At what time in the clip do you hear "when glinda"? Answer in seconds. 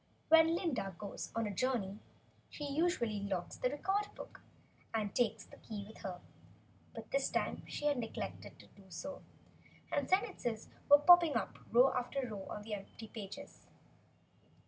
0.29-0.95